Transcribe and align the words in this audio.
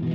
Всем 0.00 0.12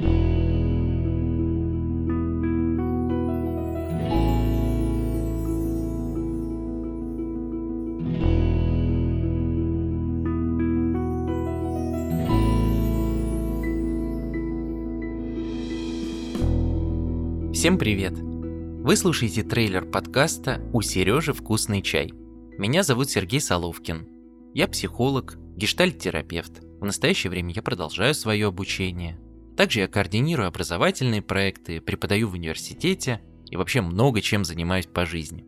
привет! 17.78 18.14
Вы 18.18 18.96
слушаете 18.96 19.44
трейлер 19.44 19.86
подкаста 19.86 20.68
«У 20.74 20.82
Сережи 20.82 21.32
вкусный 21.32 21.84
чай». 21.84 22.12
Меня 22.58 22.82
зовут 22.82 23.12
Сергей 23.12 23.40
Соловкин. 23.40 24.08
Я 24.56 24.68
психолог, 24.68 25.38
гештальт-терапевт. 25.56 26.64
В 26.80 26.86
настоящее 26.86 27.30
время 27.30 27.54
я 27.54 27.62
продолжаю 27.62 28.16
свое 28.16 28.48
обучение. 28.48 29.20
Также 29.58 29.82
я 29.82 29.88
координирую 29.88 30.48
образовательные 30.48 31.22
проекты, 31.22 31.82
преподаю 31.82 32.30
в 32.30 32.34
университете 32.34 33.22
и 33.50 33.56
вообще 33.56 33.82
много 33.82 34.22
чем 34.22 34.44
занимаюсь 34.44 34.88
по 34.88 35.06
жизни. 35.06 35.46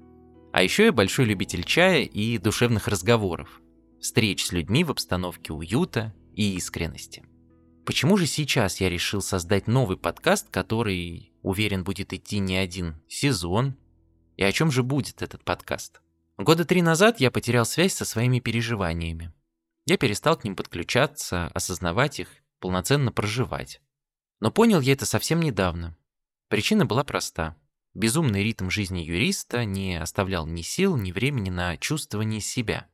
А 0.54 0.64
еще 0.64 0.86
я 0.86 0.92
большой 0.92 1.26
любитель 1.26 1.64
чая 1.64 2.04
и 2.04 2.38
душевных 2.38 2.88
разговоров, 2.88 3.62
встреч 4.00 4.46
с 4.46 4.52
людьми 4.52 4.84
в 4.84 4.92
обстановке 4.92 5.54
уюта 5.54 6.14
и 6.34 6.56
искренности. 6.56 7.24
Почему 7.86 8.18
же 8.18 8.26
сейчас 8.26 8.82
я 8.82 8.90
решил 8.90 9.22
создать 9.22 9.68
новый 9.68 9.98
подкаст, 9.98 10.50
который 10.50 11.32
Уверен, 11.48 11.86
будет 11.86 12.12
идти 12.12 12.40
не 12.40 12.58
один 12.58 13.02
сезон. 13.08 13.78
И 14.36 14.44
о 14.44 14.52
чем 14.52 14.70
же 14.70 14.84
будет 14.84 15.22
этот 15.22 15.46
подкаст? 15.46 16.02
Года 16.38 16.66
три 16.66 16.82
назад 16.82 17.22
я 17.22 17.32
потерял 17.32 17.66
связь 17.66 17.94
со 17.94 18.04
своими 18.04 18.42
переживаниями. 18.42 19.34
Я 19.86 19.96
перестал 19.96 20.36
к 20.36 20.44
ним 20.44 20.58
подключаться, 20.58 21.48
осознавать 21.54 22.20
их, 22.20 22.28
полноценно 22.60 23.14
проживать. 23.14 23.80
Но 24.40 24.52
понял 24.52 24.82
я 24.82 24.94
это 24.94 25.06
совсем 25.06 25.40
недавно. 25.40 25.98
Причина 26.48 26.86
была 26.86 27.04
проста. 27.04 27.56
Безумный 27.94 28.44
ритм 28.44 28.70
жизни 28.70 29.00
юриста 29.00 29.66
не 29.66 30.00
оставлял 30.00 30.46
ни 30.46 30.62
сил, 30.62 30.96
ни 30.98 31.12
времени 31.12 31.50
на 31.50 31.78
чувствование 31.78 32.42
себя. 32.42 32.88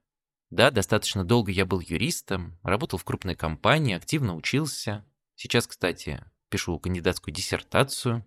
Да, 0.49 0.71
достаточно 0.71 1.25
долго 1.25 1.51
я 1.51 1.65
был 1.65 1.81
юристом, 1.81 2.57
работал 2.63 2.97
в 2.97 3.03
крупной 3.03 3.35
компании, 3.35 3.95
активно 3.95 4.35
учился. 4.35 5.05
Сейчас, 5.35 5.67
кстати, 5.67 6.23
пишу 6.49 6.79
кандидатскую 6.79 7.33
диссертацию. 7.33 8.25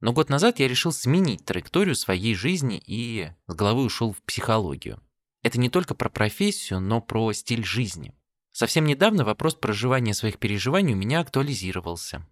Но 0.00 0.12
год 0.12 0.28
назад 0.28 0.60
я 0.60 0.68
решил 0.68 0.92
сменить 0.92 1.44
траекторию 1.44 1.96
своей 1.96 2.34
жизни 2.34 2.80
и 2.86 3.30
с 3.46 3.54
головы 3.54 3.84
ушел 3.84 4.12
в 4.12 4.22
психологию. 4.22 5.02
Это 5.42 5.58
не 5.58 5.70
только 5.70 5.94
про 5.94 6.10
профессию, 6.10 6.80
но 6.80 7.00
про 7.00 7.32
стиль 7.32 7.64
жизни. 7.64 8.14
Совсем 8.52 8.84
недавно 8.84 9.24
вопрос 9.24 9.54
проживания 9.54 10.14
своих 10.14 10.38
переживаний 10.38 10.92
у 10.92 10.96
меня 10.96 11.20
актуализировался. 11.20 12.24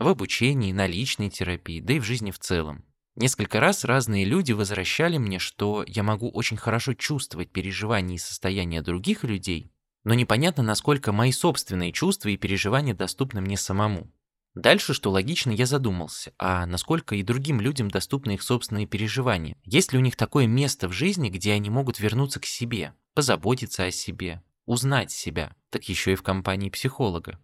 В 0.00 0.08
обучении, 0.08 0.72
на 0.72 0.86
личной 0.86 1.28
терапии, 1.28 1.78
да 1.78 1.92
и 1.92 1.98
в 1.98 2.04
жизни 2.04 2.30
в 2.30 2.38
целом. 2.38 2.86
Несколько 3.16 3.60
раз 3.60 3.84
разные 3.84 4.24
люди 4.24 4.52
возвращали 4.52 5.18
мне, 5.18 5.38
что 5.38 5.84
я 5.86 6.02
могу 6.02 6.30
очень 6.30 6.56
хорошо 6.56 6.94
чувствовать 6.94 7.50
переживания 7.50 8.14
и 8.14 8.18
состояния 8.18 8.80
других 8.80 9.24
людей, 9.24 9.70
но 10.04 10.14
непонятно, 10.14 10.62
насколько 10.62 11.12
мои 11.12 11.32
собственные 11.32 11.92
чувства 11.92 12.30
и 12.30 12.38
переживания 12.38 12.94
доступны 12.94 13.42
мне 13.42 13.58
самому. 13.58 14.10
Дальше, 14.54 14.94
что 14.94 15.10
логично, 15.10 15.50
я 15.50 15.66
задумался, 15.66 16.32
а 16.38 16.64
насколько 16.64 17.14
и 17.14 17.22
другим 17.22 17.60
людям 17.60 17.90
доступны 17.90 18.32
их 18.32 18.42
собственные 18.42 18.86
переживания? 18.86 19.58
Есть 19.64 19.92
ли 19.92 19.98
у 19.98 20.02
них 20.02 20.16
такое 20.16 20.46
место 20.46 20.88
в 20.88 20.92
жизни, 20.92 21.28
где 21.28 21.52
они 21.52 21.68
могут 21.68 22.00
вернуться 22.00 22.40
к 22.40 22.46
себе, 22.46 22.94
позаботиться 23.12 23.84
о 23.84 23.90
себе, 23.90 24.42
узнать 24.64 25.10
себя, 25.10 25.54
так 25.68 25.84
еще 25.90 26.12
и 26.12 26.16
в 26.16 26.22
компании 26.22 26.70
психолога? 26.70 27.38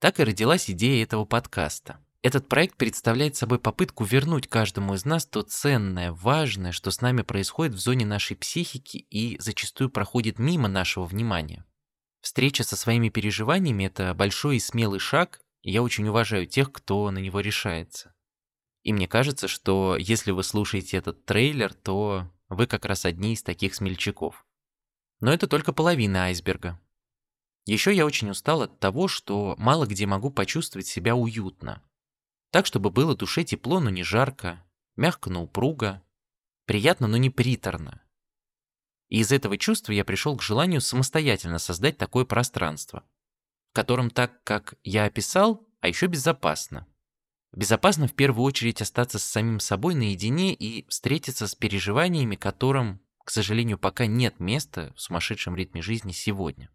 Так 0.00 0.20
и 0.20 0.24
родилась 0.24 0.70
идея 0.70 1.02
этого 1.02 1.24
подкаста. 1.24 1.98
Этот 2.22 2.48
проект 2.48 2.76
представляет 2.76 3.36
собой 3.36 3.58
попытку 3.58 4.04
вернуть 4.04 4.46
каждому 4.46 4.94
из 4.94 5.04
нас 5.04 5.26
то 5.26 5.42
ценное, 5.42 6.12
важное, 6.12 6.72
что 6.72 6.90
с 6.90 7.00
нами 7.00 7.22
происходит 7.22 7.74
в 7.74 7.78
зоне 7.78 8.06
нашей 8.06 8.36
психики 8.36 8.98
и 8.98 9.38
зачастую 9.40 9.90
проходит 9.90 10.38
мимо 10.38 10.68
нашего 10.68 11.04
внимания. 11.04 11.64
Встреча 12.20 12.64
со 12.64 12.76
своими 12.76 13.08
переживаниями– 13.08 13.84
это 13.86 14.14
большой 14.14 14.56
и 14.56 14.60
смелый 14.60 15.00
шаг, 15.00 15.40
и 15.62 15.70
я 15.70 15.82
очень 15.82 16.06
уважаю 16.08 16.46
тех, 16.46 16.72
кто 16.72 17.10
на 17.10 17.18
него 17.18 17.40
решается. 17.40 18.14
И 18.82 18.92
мне 18.92 19.08
кажется, 19.08 19.48
что 19.48 19.96
если 19.98 20.30
вы 20.30 20.42
слушаете 20.44 20.96
этот 20.96 21.24
трейлер, 21.24 21.74
то 21.74 22.28
вы 22.48 22.66
как 22.66 22.84
раз 22.84 23.04
одни 23.04 23.34
из 23.34 23.42
таких 23.42 23.74
смельчаков. 23.74 24.44
Но 25.20 25.32
это 25.32 25.46
только 25.46 25.72
половина 25.72 26.24
айсберга. 26.24 26.80
Еще 27.68 27.94
я 27.94 28.06
очень 28.06 28.30
устал 28.30 28.62
от 28.62 28.80
того, 28.80 29.08
что 29.08 29.54
мало 29.58 29.86
где 29.86 30.06
могу 30.06 30.30
почувствовать 30.30 30.86
себя 30.86 31.14
уютно. 31.14 31.82
Так, 32.50 32.64
чтобы 32.64 32.90
было 32.90 33.14
душе 33.14 33.44
тепло, 33.44 33.78
но 33.78 33.90
не 33.90 34.02
жарко, 34.02 34.64
мягко, 34.96 35.28
но 35.28 35.42
упруго, 35.42 36.02
приятно, 36.64 37.08
но 37.08 37.18
не 37.18 37.28
приторно. 37.28 38.00
И 39.10 39.18
из 39.18 39.32
этого 39.32 39.58
чувства 39.58 39.92
я 39.92 40.06
пришел 40.06 40.34
к 40.34 40.42
желанию 40.42 40.80
самостоятельно 40.80 41.58
создать 41.58 41.98
такое 41.98 42.24
пространство– 42.24 43.04
в 43.70 43.74
котором 43.74 44.08
так, 44.08 44.42
как 44.44 44.76
я 44.82 45.04
описал, 45.04 45.68
а 45.80 45.88
еще 45.88 46.06
безопасно. 46.06 46.86
Безопасно 47.52 48.08
в 48.08 48.14
первую 48.14 48.46
очередь 48.46 48.80
остаться 48.80 49.18
с 49.18 49.24
самим 49.24 49.60
собой 49.60 49.94
наедине 49.94 50.54
и 50.54 50.88
встретиться 50.88 51.46
с 51.46 51.54
переживаниями, 51.54 52.34
которым, 52.34 53.02
к 53.24 53.30
сожалению, 53.30 53.78
пока 53.78 54.06
нет 54.06 54.40
места 54.40 54.94
в 54.96 55.02
сумасшедшем 55.02 55.54
ритме 55.54 55.82
жизни 55.82 56.12
сегодня. 56.12 56.70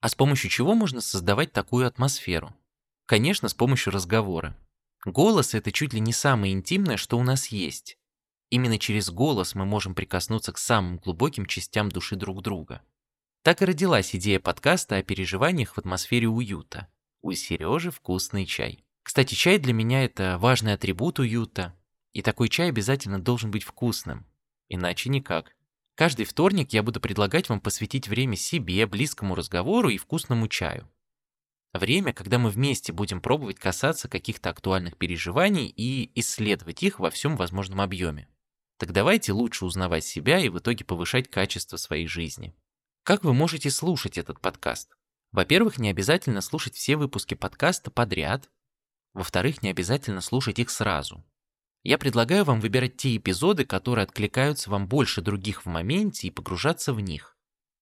А 0.00 0.08
с 0.08 0.14
помощью 0.14 0.50
чего 0.50 0.74
можно 0.74 1.00
создавать 1.00 1.52
такую 1.52 1.86
атмосферу? 1.86 2.54
Конечно, 3.06 3.48
с 3.48 3.54
помощью 3.54 3.92
разговора. 3.92 4.56
Голос– 5.04 5.54
это 5.54 5.72
чуть 5.72 5.92
ли 5.92 6.00
не 6.00 6.12
самое 6.12 6.52
интимное, 6.52 6.96
что 6.96 7.18
у 7.18 7.22
нас 7.22 7.48
есть. 7.48 7.98
Именно 8.48 8.78
через 8.78 9.10
голос 9.10 9.54
мы 9.54 9.64
можем 9.64 9.94
прикоснуться 9.94 10.52
к 10.52 10.58
самым 10.58 10.98
глубоким 10.98 11.46
частям 11.46 11.88
души 11.90 12.16
друг 12.16 12.42
друга. 12.42 12.82
Так 13.42 13.62
и 13.62 13.64
родилась 13.64 14.14
идея 14.14 14.40
подкаста 14.40 14.96
о 14.96 15.02
переживаниях 15.02 15.74
в 15.74 15.78
атмосфере 15.78 16.28
уюта. 16.28 16.88
У 17.22 17.32
Сережи 17.32 17.90
вкусный 17.90 18.46
чай. 18.46 18.84
Кстати, 19.02 19.34
чай 19.34 19.58
для 19.58 19.72
меня 19.72 20.04
это 20.04 20.36
важный 20.38 20.74
атрибут 20.74 21.18
уюта, 21.18 21.74
и 22.12 22.22
такой 22.22 22.48
чай 22.48 22.68
обязательно 22.68 23.20
должен 23.20 23.50
быть 23.50 23.64
вкусным. 23.64 24.26
Иначе 24.68 25.10
никак. 25.10 25.56
Каждый 26.00 26.24
вторник 26.24 26.72
я 26.72 26.82
буду 26.82 26.98
предлагать 26.98 27.50
вам 27.50 27.60
посвятить 27.60 28.08
время 28.08 28.34
себе, 28.34 28.86
близкому 28.86 29.34
разговору 29.34 29.90
и 29.90 29.98
вкусному 29.98 30.48
чаю. 30.48 30.90
Время, 31.74 32.14
когда 32.14 32.38
мы 32.38 32.48
вместе 32.48 32.90
будем 32.90 33.20
пробовать 33.20 33.58
касаться 33.58 34.08
каких-то 34.08 34.48
актуальных 34.48 34.96
переживаний 34.96 35.66
и 35.66 36.10
исследовать 36.18 36.82
их 36.82 37.00
во 37.00 37.10
всем 37.10 37.36
возможном 37.36 37.82
объеме. 37.82 38.30
Так 38.78 38.92
давайте 38.92 39.34
лучше 39.34 39.66
узнавать 39.66 40.06
себя 40.06 40.38
и 40.38 40.48
в 40.48 40.58
итоге 40.58 40.86
повышать 40.86 41.30
качество 41.30 41.76
своей 41.76 42.06
жизни. 42.06 42.56
Как 43.02 43.22
вы 43.22 43.34
можете 43.34 43.68
слушать 43.68 44.16
этот 44.16 44.40
подкаст? 44.40 44.96
Во-первых, 45.32 45.76
не 45.76 45.90
обязательно 45.90 46.40
слушать 46.40 46.76
все 46.76 46.96
выпуски 46.96 47.34
подкаста 47.34 47.90
подряд. 47.90 48.48
Во-вторых, 49.12 49.60
не 49.60 49.68
обязательно 49.68 50.22
слушать 50.22 50.60
их 50.60 50.70
сразу. 50.70 51.22
Я 51.82 51.96
предлагаю 51.96 52.44
вам 52.44 52.60
выбирать 52.60 52.96
те 52.96 53.16
эпизоды, 53.16 53.64
которые 53.64 54.04
откликаются 54.04 54.70
вам 54.70 54.86
больше 54.86 55.22
других 55.22 55.64
в 55.64 55.68
моменте 55.68 56.28
и 56.28 56.30
погружаться 56.30 56.92
в 56.92 57.00
них. 57.00 57.36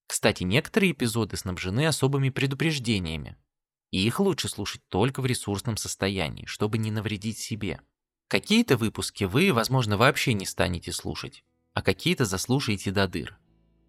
Кстати, 0.07 0.45
некоторые 0.45 0.93
эпизоды 0.93 1.37
снабжены 1.37 1.87
особыми 1.87 2.31
предупреждениями. 2.31 3.37
И 3.91 4.07
их 4.07 4.21
лучше 4.21 4.49
слушать 4.49 4.83
только 4.89 5.21
в 5.21 5.27
ресурсном 5.27 5.77
состоянии, 5.77 6.47
чтобы 6.47 6.79
не 6.79 6.91
навредить 6.91 7.39
себе. 7.39 7.81
Какие-то 8.29 8.77
выпуски 8.77 9.25
вы, 9.25 9.53
возможно, 9.53 9.97
вообще 9.97 10.33
не 10.35 10.47
станете 10.47 10.93
слушать, 10.93 11.43
а 11.75 11.83
какие-то 11.83 12.25
заслушаете 12.25 12.91
до 12.91 13.09
дыр. 13.09 13.39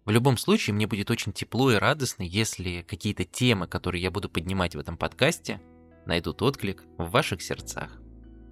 В 0.06 0.10
любом 0.10 0.38
случае, 0.38 0.74
мне 0.74 0.86
будет 0.86 1.10
очень 1.10 1.32
тепло 1.32 1.70
и 1.70 1.76
радостно, 1.76 2.22
если 2.22 2.82
какие-то 2.82 3.24
темы, 3.24 3.66
которые 3.66 4.02
я 4.02 4.10
буду 4.10 4.28
поднимать 4.28 4.74
в 4.74 4.78
этом 4.78 4.96
подкасте, 4.96 5.60
найдут 6.06 6.42
отклик 6.42 6.82
в 6.98 7.10
ваших 7.10 7.42
сердцах. 7.42 8.00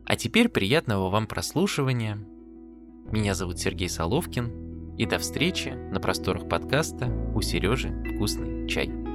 А 0.09 0.17
теперь 0.17 0.49
приятного 0.49 1.11
вам 1.11 1.27
прослушивания. 1.27 2.19
Меня 3.13 3.35
зовут 3.35 3.59
Сергей 3.59 3.91
Соловкин, 3.91 4.97
и 4.97 5.05
до 5.05 5.19
встречи 5.19 5.69
на 5.69 6.01
просторах 6.01 6.49
подкаста 6.49 7.09
«У 7.35 7.43
Сережи 7.43 7.91
вкусный 8.15 8.67
чай». 8.67 9.08